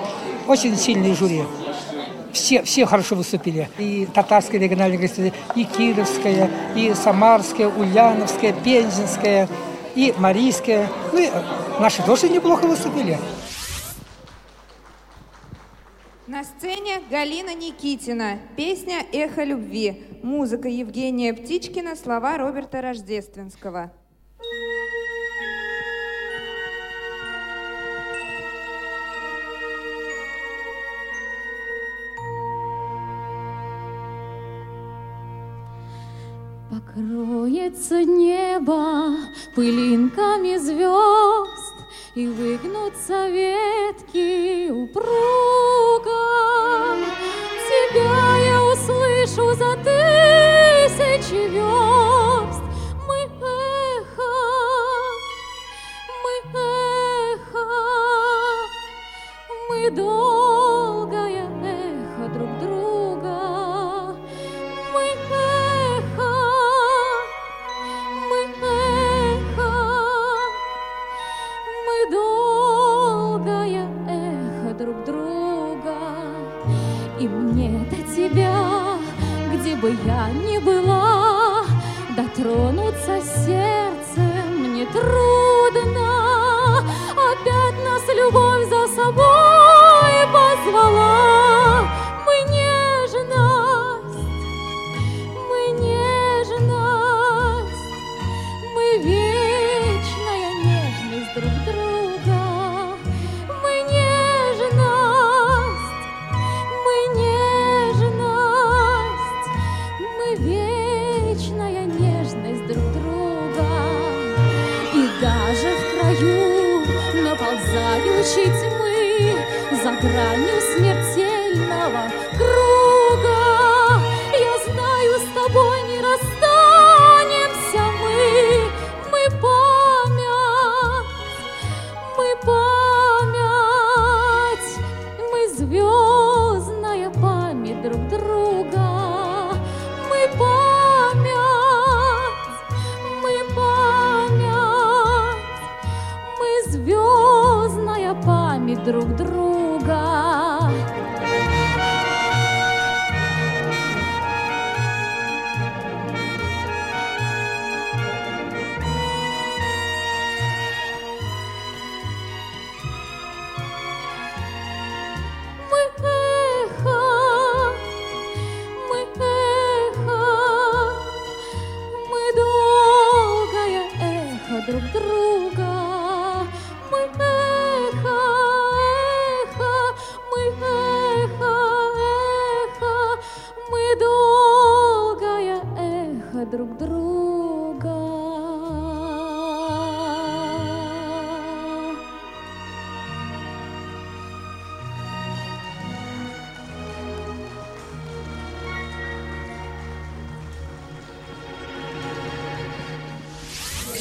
Очень 0.46 0.76
сильный 0.76 1.14
жюри. 1.14 1.42
Все, 2.38 2.62
все 2.62 2.86
хорошо 2.86 3.16
выступили. 3.16 3.68
И 3.78 4.06
татарская 4.14 4.60
региональная 4.60 4.96
газета, 4.96 5.36
и 5.56 5.64
кировская, 5.64 6.48
и 6.76 6.94
самарская, 6.94 7.68
ульяновская, 7.68 8.52
пензенская, 8.52 9.48
и 9.94 10.14
марийская. 10.16 10.88
Ну, 11.12 11.18
и 11.18 11.28
наши 11.80 12.02
тоже 12.04 12.28
неплохо 12.28 12.66
выступили. 12.66 13.18
На 16.28 16.44
сцене 16.44 17.00
Галина 17.10 17.54
Никитина. 17.54 18.38
Песня 18.56 19.04
«Эхо 19.12 19.42
любви». 19.42 20.04
Музыка 20.22 20.68
Евгения 20.68 21.34
Птичкина, 21.34 21.96
слова 21.96 22.38
Роберта 22.38 22.80
Рождественского. 22.82 23.92
Покроется 37.88 38.04
небо 38.04 39.16
пылинками 39.54 40.58
звезд 40.58 41.74
И 42.14 42.26
выгнутся 42.26 43.28
ветки 43.28 44.70
упруго. 44.70 45.57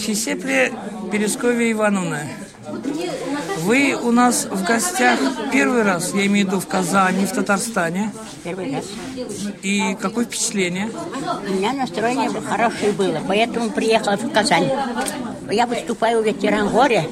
Сисепле 0.07 0.71
Бересковья 1.11 1.69
Ивановна, 1.73 2.21
вы 3.63 3.93
у 3.93 4.13
нас 4.13 4.45
в 4.49 4.63
гостях 4.63 5.19
первый 5.51 5.83
раз, 5.83 6.13
я 6.13 6.25
имею 6.27 6.45
в 6.45 6.49
виду 6.49 6.59
в 6.61 6.65
Казани, 6.65 7.25
в 7.25 7.33
Татарстане. 7.33 8.13
Первый 8.41 8.73
раз. 8.73 8.85
И 9.63 9.97
какое 9.99 10.23
впечатление? 10.23 10.89
У 11.45 11.53
меня 11.53 11.73
настроение 11.73 12.29
хорошее 12.39 12.93
было, 12.93 13.19
поэтому 13.27 13.69
приехала 13.69 14.15
в 14.15 14.31
Казань. 14.31 14.71
Я 15.51 15.67
выступаю 15.67 16.21
в 16.21 16.25
ветеран 16.25 16.69
горе 16.69 17.09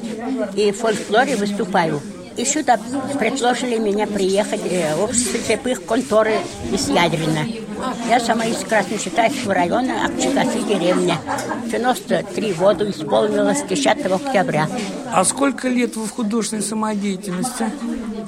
и 0.54 0.72
в 0.72 0.78
фольклоре 0.78 1.36
выступаю. 1.36 2.00
И 2.38 2.46
сюда 2.46 2.78
предложили 3.18 3.76
меня 3.76 4.06
приехать 4.06 4.60
э, 4.70 4.94
в 4.94 5.02
общество 5.02 5.38
слепых 5.38 5.84
конторы 5.84 6.36
из 6.72 6.88
Ядрина. 6.88 7.46
Я 8.08 8.20
сама 8.20 8.46
из 8.46 8.58
Красночитайского 8.58 9.54
района, 9.54 10.06
Акчикасы 10.06 10.60
деревня. 10.66 11.18
93 11.70 12.52
года 12.54 12.88
исполнилось 12.90 13.62
10 13.62 13.86
октября. 14.06 14.68
А 15.12 15.24
сколько 15.24 15.68
лет 15.68 15.96
вы 15.96 16.06
в 16.06 16.10
художественной 16.10 16.62
самодеятельности? 16.62 17.70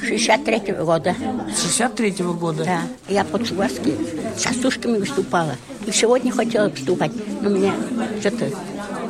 63 0.02 0.72
года. 0.74 1.14
63 1.48 2.10
года? 2.24 2.64
Да. 2.64 2.80
Я 3.08 3.24
под 3.24 3.46
Чувашки 3.46 3.94
с 4.36 4.42
частушками 4.42 4.98
выступала. 4.98 5.56
И 5.86 5.92
сегодня 5.92 6.32
хотела 6.32 6.68
выступать, 6.68 7.12
но 7.40 7.48
у 7.48 7.52
меня 7.52 7.72
что-то 8.20 8.50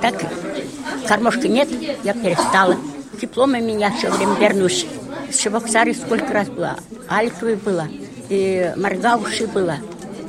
так, 0.01 0.15
кормушки 1.07 1.47
нет, 1.47 1.69
я 2.05 2.15
перестала. 2.15 2.77
Дипломы 3.21 3.61
меня 3.61 3.91
все 3.91 4.11
время 4.11 4.35
вернусь. 4.35 4.87
В 5.31 5.37
Чебоксаре 5.37 5.95
сколько 5.95 6.33
раз 6.33 6.49
была, 6.49 6.77
Альтовой 7.09 7.57
была, 7.57 7.89
и 8.29 8.73
Маргауши 8.77 9.47
была. 9.47 9.79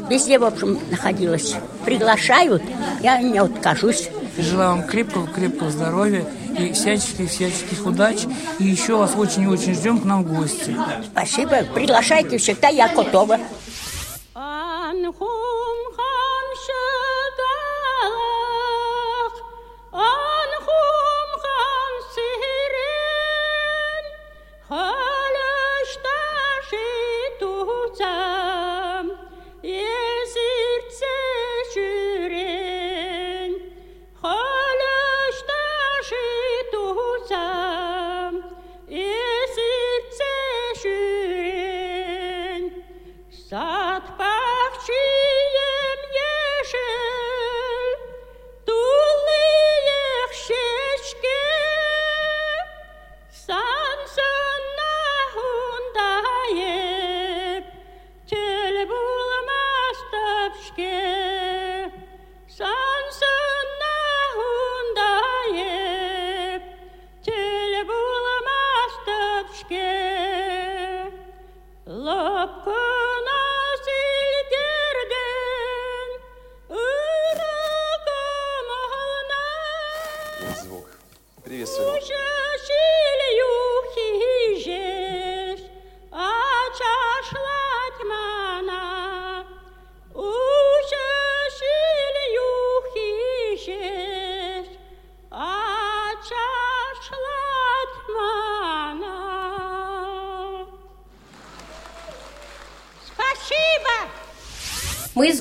Везде, 0.10 0.40
в 0.40 0.44
общем, 0.44 0.80
находилась. 0.90 1.56
Приглашают, 1.86 2.64
я 3.02 3.22
не 3.22 3.38
откажусь. 3.38 4.10
Желаю 4.38 4.78
вам 4.78 4.84
крепкого-крепкого 4.84 5.70
здоровья 5.70 6.26
и 6.58 6.72
всяческих-всяческих 6.72 7.86
удач. 7.86 8.20
И 8.58 8.66
еще 8.66 8.98
вас 8.98 9.12
очень-очень 9.16 9.76
ждем 9.76 10.00
к 10.00 10.06
нам 10.06 10.24
в 10.24 10.34
гости. 10.34 10.76
Спасибо. 11.12 11.64
Приглашайте 11.74 12.38
всегда, 12.38 12.70
я 12.70 12.88
готова. 12.88 13.38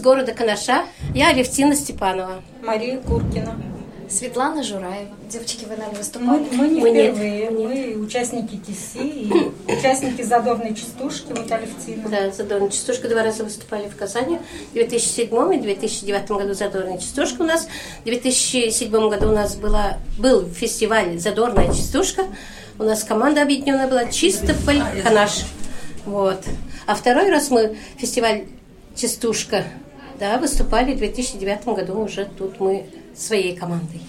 Города 0.08 0.32
Канаша. 0.32 0.86
Я 1.14 1.28
Алевтина 1.28 1.76
Степанова. 1.76 2.42
Мария 2.62 2.98
Куркина. 2.98 3.60
Светлана 4.08 4.62
Жураева. 4.62 5.14
Девочки, 5.28 5.66
вы 5.66 5.76
нами 5.76 5.90
Мы, 5.90 5.98
выступали? 5.98 6.46
мы 6.50 6.68
не 6.68 6.80
Мы 6.80 6.90
нет. 6.92 7.14
впервые, 7.14 7.50
мы 7.50 7.94
участники 8.06 8.56
ТИСИ 8.56 9.06
и 9.06 9.32
участники 9.70 10.22
задорной 10.22 10.74
частушки, 10.74 11.26
вот 11.36 11.52
Алевтина. 11.52 12.08
Да, 12.08 12.30
задорная 12.30 12.70
частушка 12.70 13.06
два 13.10 13.22
раза 13.22 13.44
выступали 13.44 13.86
в 13.90 13.96
Казани. 13.96 14.38
В 14.70 14.72
2007 14.72 15.54
и 15.54 15.58
2009 15.58 16.30
году 16.30 16.54
задорная 16.54 16.96
частушка 16.96 17.42
у 17.42 17.44
нас. 17.44 17.68
В 18.00 18.04
2007 18.04 18.90
году 19.10 19.28
у 19.28 19.34
нас 19.34 19.56
была, 19.56 19.98
был 20.18 20.48
фестиваль 20.48 21.18
«Задорная 21.18 21.66
частушка». 21.66 22.24
У 22.78 22.82
нас 22.84 23.04
команда 23.04 23.42
объединенная 23.42 23.88
была 23.88 24.06
«Чистополь 24.06 24.80
Канаш». 25.04 25.44
Вот. 26.06 26.40
А 26.86 26.94
второй 26.94 27.28
раз 27.28 27.50
мы 27.50 27.76
фестиваль 27.98 28.44
«Частушка» 28.96 29.64
да, 30.18 30.38
выступали 30.38 30.94
в 30.94 30.98
2009 30.98 31.64
году 31.66 32.00
уже 32.00 32.24
тут 32.24 32.60
мы 32.60 32.86
своей 33.14 33.56
командой. 33.56 34.00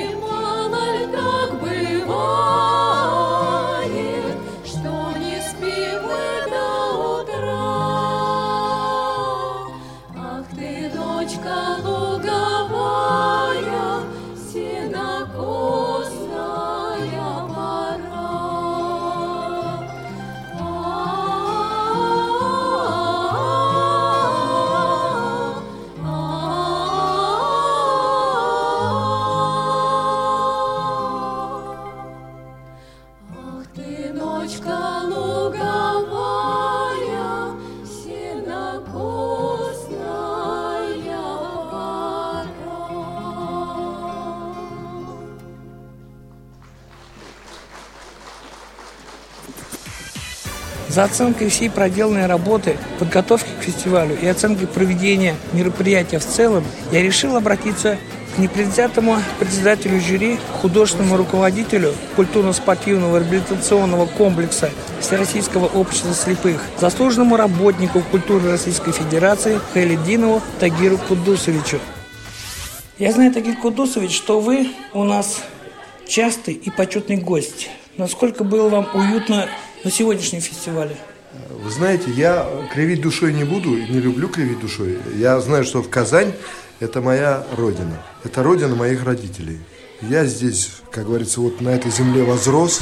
Да 0.00 0.39
За 51.00 51.04
оценкой 51.04 51.48
всей 51.48 51.70
проделанной 51.70 52.26
работы, 52.26 52.76
подготовки 52.98 53.48
к 53.58 53.64
фестивалю 53.64 54.14
и 54.20 54.26
оценкой 54.26 54.66
проведения 54.66 55.34
мероприятия 55.54 56.18
в 56.18 56.26
целом, 56.26 56.62
я 56.92 57.00
решил 57.00 57.36
обратиться 57.36 57.96
к 58.34 58.38
непредвзятому 58.38 59.16
председателю 59.38 59.98
жюри, 59.98 60.38
художественному 60.60 61.16
руководителю 61.16 61.94
культурно-спортивного 62.16 63.16
реабилитационного 63.16 64.04
комплекса 64.04 64.68
Всероссийского 65.00 65.68
общества 65.68 66.12
слепых, 66.12 66.60
заслуженному 66.78 67.38
работнику 67.38 68.02
культуры 68.10 68.50
Российской 68.50 68.92
Федерации 68.92 69.58
Хайлидинову 69.72 70.42
Тагиру 70.58 70.98
Кудусовичу. 70.98 71.78
Я 72.98 73.12
знаю, 73.12 73.32
Тагир 73.32 73.56
Кудусович, 73.56 74.14
что 74.14 74.38
вы 74.38 74.68
у 74.92 75.04
нас 75.04 75.38
частый 76.06 76.52
и 76.52 76.68
почетный 76.68 77.16
гость. 77.16 77.70
Насколько 77.96 78.44
было 78.44 78.68
вам 78.68 78.88
уютно 78.92 79.48
на 79.84 79.90
сегодняшнем 79.90 80.40
фестивале? 80.40 80.96
Вы 81.50 81.70
знаете, 81.70 82.10
я 82.10 82.48
кривить 82.72 83.00
душой 83.00 83.32
не 83.32 83.44
буду, 83.44 83.70
не 83.70 84.00
люблю 84.00 84.28
кривить 84.28 84.60
душой. 84.60 84.98
Я 85.16 85.40
знаю, 85.40 85.64
что 85.64 85.82
в 85.82 85.88
Казань 85.88 86.32
это 86.80 87.00
моя 87.00 87.44
родина. 87.56 88.02
Это 88.24 88.42
родина 88.42 88.74
моих 88.74 89.04
родителей. 89.04 89.60
Я 90.02 90.24
здесь, 90.24 90.72
как 90.90 91.06
говорится, 91.06 91.40
вот 91.40 91.60
на 91.60 91.68
этой 91.70 91.90
земле 91.90 92.24
возрос. 92.24 92.80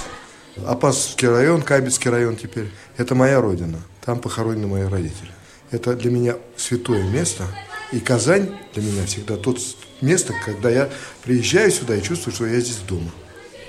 Апасовский 0.66 1.28
район, 1.28 1.62
Кабельский 1.62 2.10
район 2.10 2.36
теперь. 2.36 2.70
Это 2.96 3.14
моя 3.14 3.40
родина. 3.40 3.80
Там 4.04 4.18
похоронены 4.18 4.66
мои 4.66 4.84
родители. 4.84 5.30
Это 5.70 5.94
для 5.94 6.10
меня 6.10 6.36
святое 6.56 7.02
место. 7.02 7.44
И 7.92 8.00
Казань 8.00 8.56
для 8.74 8.82
меня 8.82 9.04
всегда 9.06 9.36
тот 9.36 9.58
место, 10.00 10.32
когда 10.44 10.70
я 10.70 10.88
приезжаю 11.22 11.70
сюда 11.70 11.96
и 11.96 12.02
чувствую, 12.02 12.34
что 12.34 12.46
я 12.46 12.60
здесь 12.60 12.78
дома. 12.88 13.10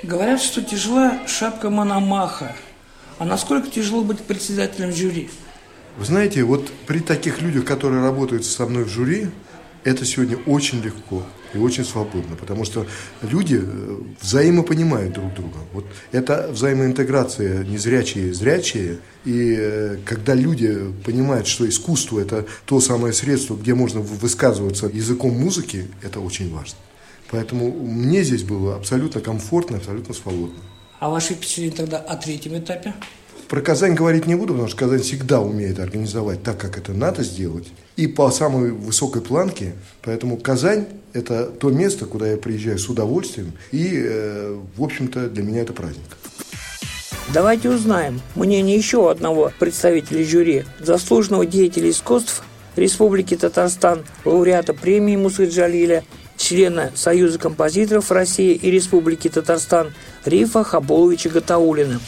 Говорят, 0.04 0.42
что 0.42 0.62
тяжела 0.62 1.28
шапка 1.28 1.70
Мономаха. 1.70 2.56
А 3.20 3.26
насколько 3.26 3.70
тяжело 3.70 4.02
быть 4.02 4.20
председателем 4.20 4.94
жюри? 4.94 5.30
Вы 5.98 6.06
знаете, 6.06 6.44
вот 6.44 6.72
при 6.88 7.00
таких 7.00 7.42
людях, 7.42 7.66
которые 7.66 8.02
работают 8.02 8.46
со 8.46 8.66
мной 8.66 8.86
в 8.86 8.90
жюри, 8.90 9.28
это 9.84 10.06
сегодня 10.06 10.38
очень 10.46 10.82
легко 10.82 11.24
и 11.54 11.58
очень 11.58 11.84
свободно, 11.84 12.38
потому 12.38 12.64
что 12.64 12.86
люди 13.22 13.60
э, 13.62 13.98
взаимопонимают 14.22 15.14
друг 15.14 15.34
друга. 15.34 15.58
Вот 15.74 15.86
это 16.14 16.48
взаимоинтеграция 16.50 17.66
незрячие 17.66 18.30
и 18.30 18.32
зрячие, 18.32 19.00
и 19.26 19.56
э, 19.58 19.98
когда 20.06 20.34
люди 20.34 20.78
понимают, 21.04 21.48
что 21.48 21.68
искусство– 21.68 22.20
это 22.22 22.46
то 22.66 22.80
самое 22.80 23.14
средство, 23.14 23.56
где 23.56 23.74
можно 23.74 24.00
высказываться 24.00 24.88
языком 24.88 25.32
музыки, 25.34 25.88
это 26.02 26.22
очень 26.22 26.54
важно. 26.54 26.78
Поэтому 27.32 27.70
мне 27.72 28.24
здесь 28.24 28.44
было 28.44 28.78
абсолютно 28.78 29.20
комфортно, 29.20 29.78
абсолютно 29.78 30.14
свободно. 30.14 30.60
А 31.00 31.10
ваши 31.10 31.34
впечатления 31.34 31.76
тогда 31.76 31.98
о 31.98 32.18
третьем 32.18 32.58
этапе? 32.58 32.94
Про 33.48 33.62
Казань 33.62 33.96
говорить 33.96 34.28
не 34.28 34.36
буду, 34.36 34.54
потому 34.54 34.68
что 34.68 34.78
Казань 34.78 35.02
всегда 35.02 35.40
умеет 35.40 35.80
организовать 35.80 36.44
так, 36.44 36.60
как 36.60 36.78
это 36.78 36.94
надо 36.94 37.24
сделать, 37.24 37.68
и 37.96 38.06
по 38.06 38.30
самой 38.30 38.72
высокой 38.72 39.22
планке. 39.22 39.74
Поэтому 40.04 40.38
Казань– 40.38 40.86
это 41.14 41.46
то 41.46 41.72
место, 41.72 42.06
куда 42.06 42.28
я 42.30 42.38
приезжаю 42.38 42.78
с 42.78 42.88
удовольствием, 42.90 43.54
и, 43.72 43.92
э, 43.96 44.60
в 44.76 44.84
общем-то, 44.84 45.30
для 45.30 45.42
меня 45.42 45.62
это 45.62 45.74
праздник. 45.74 46.18
Давайте 47.34 47.70
узнаем 47.70 48.22
мнение 48.36 48.76
еще 48.76 49.10
одного 49.10 49.52
представителя 49.58 50.24
жюри, 50.26 50.66
заслуженного 50.80 51.46
деятеля 51.46 51.90
искусств 51.90 52.44
Республики 52.76 53.36
Татарстан, 53.36 54.04
лауреата 54.26 54.74
премии 54.74 55.16
Мусы 55.16 55.46
Джалиля, 55.46 56.04
члена 56.38 56.92
Союза 56.96 57.38
композиторов 57.38 58.12
России 58.12 58.54
и 58.54 58.72
Республики 58.72 59.28
Татарстан 59.28 59.94
Рифа 60.30 60.64
Хаболовича 60.64 61.30
Гатаулина. 61.30 62.00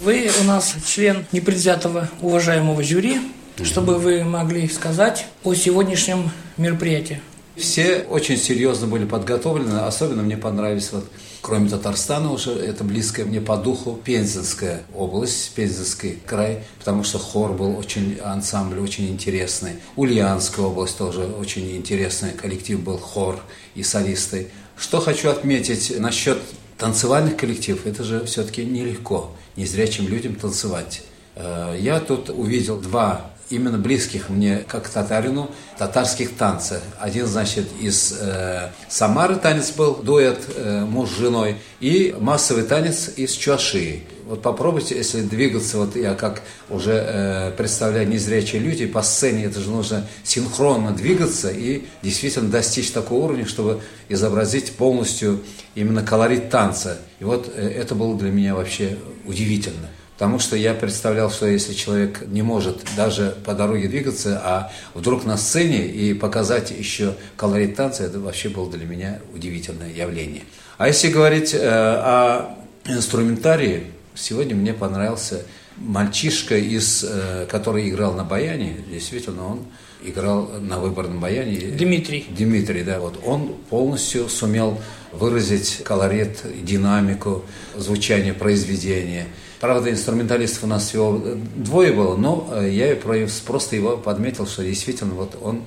Вы 0.00 0.30
у 0.40 0.44
нас 0.44 0.74
член 0.86 1.26
непредвзятого 1.32 2.08
уважаемого 2.20 2.82
жюри, 2.82 3.20
чтобы 3.62 3.98
вы 3.98 4.24
могли 4.24 4.68
сказать 4.68 5.26
о 5.44 5.54
сегодняшнем 5.54 6.30
мероприятии. 6.56 7.20
Все 7.56 8.04
очень 8.10 8.36
серьезно 8.36 8.86
были 8.86 9.06
подготовлены, 9.06 9.78
особенно 9.78 10.22
мне 10.22 10.36
понравились, 10.36 10.90
вот, 10.92 11.06
кроме 11.40 11.70
Татарстана 11.70 12.30
уже, 12.30 12.52
это 12.52 12.84
близкая 12.84 13.24
мне 13.24 13.40
по 13.40 13.56
духу 13.56 13.98
Пензенская 14.04 14.82
область, 14.94 15.52
Пензенский 15.54 16.18
край, 16.26 16.64
потому 16.78 17.02
что 17.02 17.18
хор 17.18 17.54
был 17.54 17.78
очень, 17.78 18.18
ансамбль 18.22 18.78
очень 18.80 19.08
интересный. 19.08 19.72
Ульяновская 19.96 20.66
область 20.66 20.98
тоже 20.98 21.24
очень 21.24 21.74
интересный, 21.76 22.32
коллектив 22.32 22.78
был 22.80 22.98
хор 22.98 23.40
и 23.74 23.82
солисты. 23.82 24.48
Что 24.76 25.00
хочу 25.00 25.30
отметить 25.30 25.98
насчет 25.98 26.38
танцевальных 26.78 27.36
коллективов, 27.36 27.86
это 27.86 28.04
же 28.04 28.24
все-таки 28.24 28.64
нелегко 28.64 29.32
незрячим 29.56 30.08
людям 30.08 30.34
танцевать. 30.34 31.02
Э, 31.34 31.76
я 31.78 32.00
тут 32.00 32.30
увидел 32.30 32.78
два 32.78 33.30
именно 33.48 33.78
близких 33.78 34.28
мне, 34.28 34.64
как 34.66 34.88
татарину, 34.88 35.50
татарских 35.78 36.36
танцев. 36.36 36.82
Один, 36.98 37.26
значит, 37.26 37.66
из 37.80 38.16
э, 38.20 38.70
Самары 38.88 39.36
танец 39.36 39.70
был, 39.70 39.94
дуэт 39.96 40.40
э, 40.54 40.84
муж 40.84 41.10
с 41.10 41.18
женой, 41.18 41.56
и 41.80 42.14
массовый 42.18 42.64
танец 42.64 43.10
из 43.16 43.32
Чуашии. 43.32 44.04
Вот 44.26 44.42
попробуйте, 44.42 44.96
если 44.96 45.20
двигаться, 45.20 45.78
вот 45.78 45.94
я 45.94 46.14
как 46.14 46.42
уже 46.68 46.92
э, 46.94 47.52
представляю 47.52 48.08
незрячие 48.08 48.60
люди, 48.60 48.84
по 48.84 49.02
сцене 49.02 49.44
это 49.44 49.60
же 49.60 49.70
нужно 49.70 50.04
синхронно 50.24 50.90
двигаться 50.90 51.48
и 51.48 51.84
действительно 52.02 52.50
достичь 52.50 52.90
такого 52.90 53.26
уровня, 53.26 53.46
чтобы 53.46 53.80
изобразить 54.08 54.72
полностью 54.72 55.44
именно 55.76 56.02
колорит 56.02 56.50
танца. 56.50 56.98
И 57.20 57.24
вот 57.24 57.48
э, 57.54 57.68
это 57.68 57.94
было 57.94 58.18
для 58.18 58.32
меня 58.32 58.56
вообще 58.56 58.98
удивительно. 59.26 59.88
Потому 60.14 60.40
что 60.40 60.56
я 60.56 60.74
представлял, 60.74 61.30
что 61.30 61.46
если 61.46 61.72
человек 61.72 62.26
не 62.26 62.42
может 62.42 62.80
даже 62.96 63.36
по 63.44 63.54
дороге 63.54 63.86
двигаться, 63.86 64.40
а 64.42 64.72
вдруг 64.94 65.24
на 65.24 65.36
сцене 65.36 65.86
и 65.86 66.14
показать 66.14 66.72
еще 66.72 67.14
колорит 67.36 67.76
танца, 67.76 68.02
это 68.02 68.18
вообще 68.18 68.48
было 68.48 68.68
для 68.68 68.86
меня 68.86 69.20
удивительное 69.32 69.92
явление. 69.92 70.42
А 70.78 70.88
если 70.88 71.10
говорить 71.10 71.54
э, 71.54 71.60
о 71.60 72.56
инструментарии, 72.86 73.92
сегодня 74.16 74.54
мне 74.54 74.74
понравился 74.74 75.44
мальчишка, 75.76 76.56
из, 76.56 77.04
э, 77.04 77.46
который 77.48 77.88
играл 77.88 78.14
на 78.14 78.24
баяне, 78.24 78.78
действительно 78.90 79.46
он 79.46 79.66
играл 80.02 80.48
на 80.60 80.78
выборном 80.78 81.20
баяне. 81.20 81.58
Дмитрий. 81.58 82.26
Дмитрий, 82.30 82.82
да, 82.82 83.00
вот 83.00 83.20
он 83.24 83.54
полностью 83.70 84.28
сумел 84.28 84.78
выразить 85.12 85.82
колорит, 85.84 86.42
динамику, 86.62 87.44
звучание 87.76 88.32
произведения. 88.32 89.26
Правда, 89.60 89.90
инструменталистов 89.90 90.64
у 90.64 90.66
нас 90.66 90.88
всего 90.88 91.22
двое 91.56 91.92
было, 91.92 92.16
но 92.16 92.48
э, 92.52 92.70
я 92.70 92.96
просто 92.96 93.76
его 93.76 93.96
подметил, 93.96 94.46
что 94.46 94.62
действительно 94.62 95.14
вот 95.14 95.36
он 95.40 95.62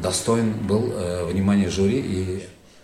достоин 0.00 0.52
был 0.52 0.92
э, 0.92 1.24
внимания 1.24 1.68
жюри. 1.68 1.98
И... 1.98 2.42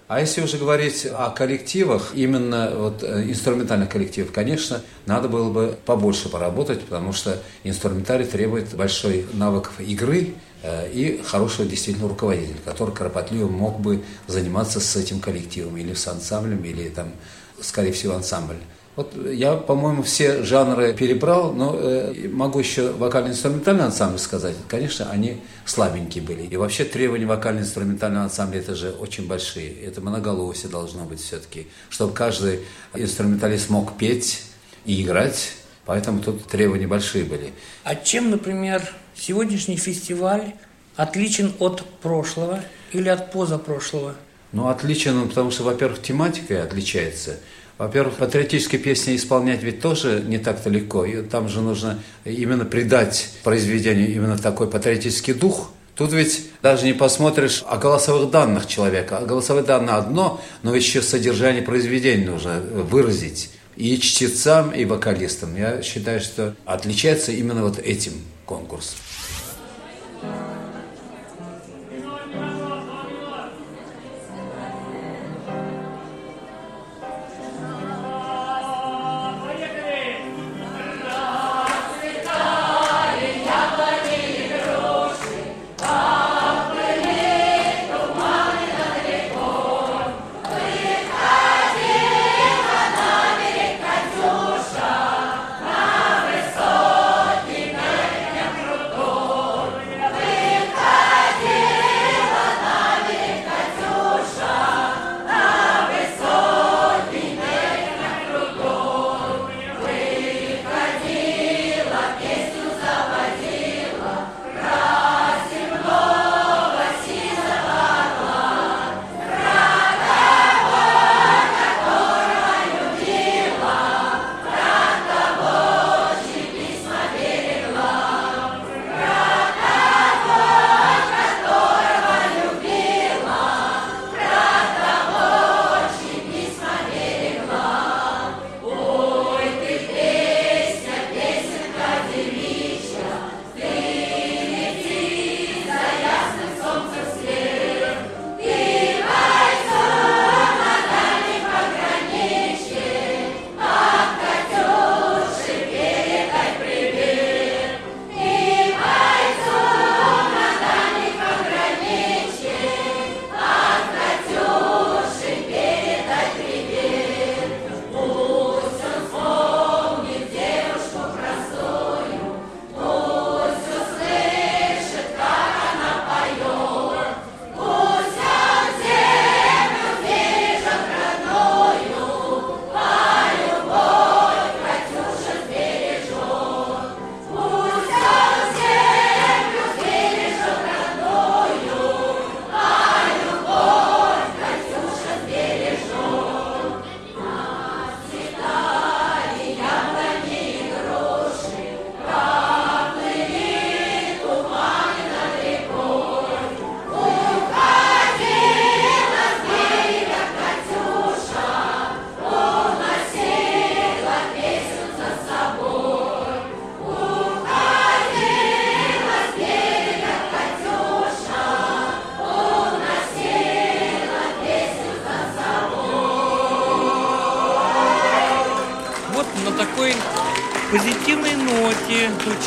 А 0.08 0.20
если 0.20 0.40
уже 0.40 0.56
говорить 0.56 1.06
о 1.06 1.30
коллективах, 1.30 2.12
именно 2.14 2.72
вот 2.74 3.02
э, 3.02 3.24
инструментальных 3.24 3.90
коллективов, 3.90 4.32
конечно, 4.32 4.80
надо 5.04 5.28
было 5.28 5.50
бы 5.50 5.78
побольше 5.84 6.30
поработать, 6.30 6.80
потому 6.80 7.12
что 7.12 7.40
инструментарий 7.62 8.24
требует 8.24 8.74
большой 8.74 9.26
навыков 9.34 9.74
игры, 9.78 10.34
и 10.64 11.22
хорошего 11.24 11.68
действительно 11.68 12.08
руководителя, 12.08 12.56
который 12.64 12.92
кропотливо 12.92 13.48
мог 13.48 13.78
бы 13.78 14.02
заниматься 14.26 14.80
с 14.80 14.96
этим 14.96 15.20
коллективом 15.20 15.76
или 15.76 15.94
с 15.94 16.08
ансамблем, 16.08 16.64
или 16.64 16.88
там, 16.88 17.12
скорее 17.60 17.92
всего, 17.92 18.14
ансамбль. 18.14 18.56
Вот 18.98 19.14
я, 19.32 19.54
по-моему, 19.54 20.02
все 20.02 20.42
жанры 20.42 20.92
перебрал, 20.92 21.52
но 21.52 21.72
э, 21.78 22.28
могу 22.32 22.58
еще 22.58 22.90
вокально-инструментальный 22.90 23.84
ансамбль 23.84 24.18
сказать. 24.18 24.56
Конечно, 24.66 25.08
они 25.08 25.40
слабенькие 25.66 26.24
были. 26.24 26.42
И 26.42 26.56
вообще 26.56 26.82
требования 26.82 27.26
вокально-инструментального 27.26 28.24
ансамбля 28.24 28.58
это 28.58 28.74
же 28.74 28.90
очень 28.90 29.28
большие. 29.28 29.72
Это 29.84 30.00
многоголосие 30.00 30.68
должно 30.68 31.04
быть 31.04 31.20
все-таки, 31.20 31.68
чтобы 31.90 32.12
каждый 32.12 32.62
инструменталист 32.92 33.70
мог 33.70 33.96
петь 33.96 34.42
и 34.84 35.00
играть. 35.00 35.52
Поэтому 35.86 36.18
тут 36.18 36.46
требования 36.46 36.88
большие 36.88 37.22
были. 37.22 37.52
А 37.84 37.94
чем, 37.94 38.30
например, 38.30 38.82
сегодняшний 39.14 39.76
фестиваль 39.76 40.54
отличен 40.96 41.52
от 41.60 41.84
прошлого 42.00 42.64
или 42.92 43.08
от 43.08 43.30
позапрошлого? 43.30 44.16
Ну, 44.50 44.66
отличен 44.66 45.16
он, 45.18 45.28
потому 45.28 45.52
что, 45.52 45.62
во-первых, 45.62 46.02
тематика 46.02 46.64
отличается– 46.64 47.36
во-первых, 47.78 48.16
патриотические 48.16 48.80
песни 48.80 49.14
исполнять 49.14 49.62
ведь 49.62 49.80
тоже 49.80 50.22
не 50.26 50.38
так-то 50.38 50.68
легко. 50.68 51.04
И 51.04 51.22
там 51.22 51.48
же 51.48 51.60
нужно 51.60 52.00
именно 52.24 52.64
придать 52.64 53.30
произведению 53.44 54.12
именно 54.12 54.36
такой 54.36 54.68
патриотический 54.68 55.32
дух. 55.32 55.70
Тут 55.94 56.12
ведь 56.12 56.50
даже 56.60 56.84
не 56.84 56.92
посмотришь 56.92 57.64
о 57.66 57.76
голосовых 57.76 58.30
данных 58.30 58.66
человека. 58.66 59.18
А 59.18 59.24
голосовые 59.24 59.64
данные 59.64 59.94
одно, 59.94 60.40
но 60.62 60.74
еще 60.74 61.02
содержание 61.02 61.62
произведения 61.62 62.28
нужно 62.28 62.60
выразить. 62.60 63.50
И 63.76 63.96
чтецам, 63.98 64.72
и 64.72 64.84
вокалистам. 64.84 65.56
Я 65.56 65.82
считаю, 65.82 66.20
что 66.20 66.56
отличается 66.64 67.30
именно 67.30 67.62
вот 67.62 67.78
этим 67.78 68.12
конкурс. 68.44 68.96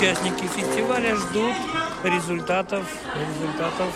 Участники 0.01 0.47
фестиваля 0.47 1.15
ждут 1.15 1.53
результатов, 2.03 2.83
результатов 3.15 3.93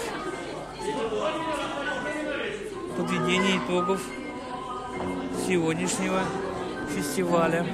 подведения 2.95 3.57
итогов 3.57 3.99
сегодняшнего 5.47 6.21
фестиваля. 6.95 7.65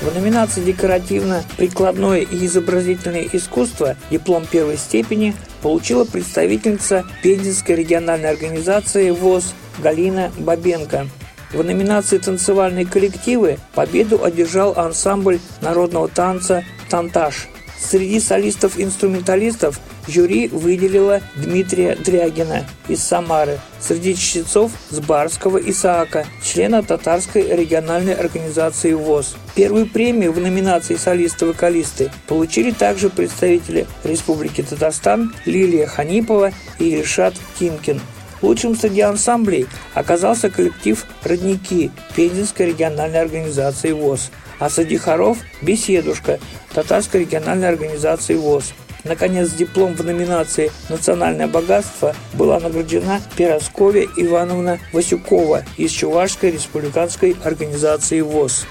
В 0.00 0.14
номинации 0.14 0.62
«Декоративно-прикладное 0.62 2.20
и 2.20 2.46
изобразительное 2.46 3.28
искусство» 3.32 3.96
диплом 4.12 4.46
первой 4.46 4.76
степени 4.76 5.34
получила 5.60 6.04
представительница 6.04 7.04
Пензенской 7.24 7.74
региональной 7.74 8.30
организации 8.30 9.10
ВОЗ 9.10 9.54
Галина 9.78 10.30
Бабенко. 10.38 11.08
В 11.52 11.62
номинации 11.64 12.18
«Танцевальные 12.18 12.84
коллективы» 12.84 13.58
победу 13.74 14.22
одержал 14.22 14.74
ансамбль 14.76 15.40
народного 15.62 16.08
танца 16.08 16.64
«Тантаж». 16.90 17.48
Среди 17.80 18.18
солистов-инструменталистов 18.20 19.80
жюри 20.08 20.48
выделило 20.48 21.22
Дмитрия 21.36 21.94
Дрягина 21.94 22.66
из 22.88 23.02
Самары, 23.02 23.60
среди 23.80 24.16
чтецов– 24.16 24.72
Сбарского 24.90 25.58
Исаака, 25.58 26.26
члена 26.42 26.82
татарской 26.82 27.42
региональной 27.56 28.14
организации 28.14 28.92
ВОЗ. 28.92 29.36
Первую 29.54 29.86
премию 29.86 30.32
в 30.32 30.40
номинации 30.40 30.96
«Солисты-вокалисты» 30.96 32.10
получили 32.26 32.72
также 32.72 33.10
представители 33.10 33.86
Республики 34.02 34.62
Татарстан 34.62 35.32
Лилия 35.46 35.86
Ханипова 35.86 36.52
и 36.80 36.96
Ильшат 36.96 37.34
Тимкин. 37.58 38.00
Лучшим 38.42 38.76
среди 38.76 39.00
ансамблей 39.00 39.66
оказался 39.94 40.50
коллектив 40.50 41.04
«Родники» 41.24 41.90
Пензенской 42.14 42.66
региональной 42.66 43.20
организации 43.20 43.92
ВОЗ, 43.92 44.30
а 44.58 44.70
среди 44.70 44.96
хоров– 44.96 45.38
«Беседушка» 45.62 46.38
Татарской 46.72 47.20
региональной 47.20 47.68
организации 47.68 48.34
ВОЗ. 48.34 48.72
Наконец, 49.04 49.50
диплом 49.50 49.94
в 49.94 50.04
номинации 50.04 50.70
«Национальное 50.88 51.46
богатство» 51.46 52.14
была 52.34 52.60
награждена 52.60 53.20
Пиросковья 53.36 54.06
Ивановна 54.16 54.78
Васюкова 54.92 55.64
из 55.76 55.90
Чувашской 55.92 56.50
республиканской 56.50 57.36
организации 57.44 58.20
ВОЗ. 58.20 58.66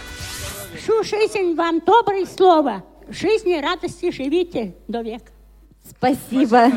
Шу 0.86 1.03
жизнь 1.03 1.55
вам 1.55 1.82
доброе 1.86 2.26
слово. 2.26 2.84
Жизни 3.09 3.59
радости 3.59 4.11
живите 4.11 4.76
до 4.88 5.01
века. 5.01 5.32
Спасибо. 5.89 6.72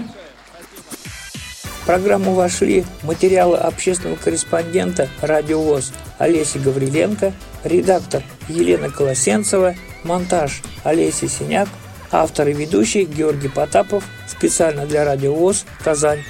В 1.82 1.86
программу 1.86 2.34
вошли 2.34 2.84
материалы 3.02 3.56
общественного 3.56 4.16
корреспондента 4.16 5.08
«Радио 5.22 5.60
ВОЗ» 5.60 5.92
Олеси 6.18 6.58
Гавриленко, 6.58 7.32
редактор 7.64 8.22
Елена 8.48 8.90
Колосенцева, 8.90 9.74
монтаж 10.04 10.62
Олеся 10.84 11.26
Синяк, 11.26 11.68
автор 12.12 12.48
и 12.48 12.52
ведущий 12.52 13.04
Георгий 13.04 13.48
Потапов, 13.48 14.04
специально 14.28 14.84
для 14.86 15.04
«Радио 15.04 15.34
ВОЗ» 15.34 15.64
Казань. 15.82 16.20